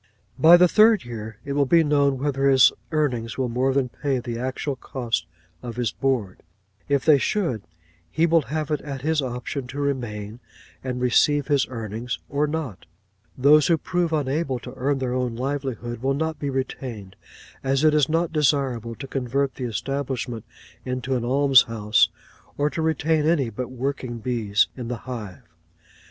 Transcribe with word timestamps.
By 0.39 0.57
the 0.57 0.67
third 0.67 1.05
year 1.05 1.37
it 1.45 1.53
will 1.53 1.67
be 1.67 1.83
known 1.83 2.17
whether 2.17 2.49
his 2.49 2.71
earnings 2.91 3.37
will 3.37 3.49
more 3.49 3.71
than 3.71 3.89
pay 3.89 4.17
the 4.17 4.39
actual 4.39 4.75
cost 4.75 5.27
of 5.61 5.75
his 5.75 5.91
board; 5.91 6.41
if 6.89 7.05
they 7.05 7.19
should, 7.19 7.61
he 8.09 8.25
will 8.25 8.41
have 8.49 8.71
it 8.71 8.81
at 8.81 9.03
his 9.03 9.21
option 9.21 9.67
to 9.67 9.79
remain 9.79 10.39
and 10.83 10.99
receive 10.99 11.45
his 11.49 11.67
earnings, 11.69 12.17
or 12.29 12.47
not. 12.47 12.87
Those 13.37 13.67
who 13.67 13.77
prove 13.77 14.11
unable 14.11 14.57
to 14.61 14.73
earn 14.75 14.97
their 14.97 15.13
own 15.13 15.35
livelihood 15.35 16.01
will 16.01 16.15
not 16.15 16.39
be 16.39 16.49
retained; 16.49 17.15
as 17.63 17.83
it 17.83 17.93
is 17.93 18.09
not 18.09 18.33
desirable 18.33 18.95
to 18.95 19.07
convert 19.07 19.53
the 19.53 19.65
establishment 19.65 20.45
into 20.83 21.15
an 21.15 21.23
alms 21.23 21.61
house, 21.61 22.09
or 22.57 22.71
to 22.71 22.81
retain 22.81 23.27
any 23.27 23.51
but 23.51 23.69
working 23.69 24.17
bees 24.17 24.67
in 24.75 24.87
the 24.87 24.97
hive. 25.05 25.43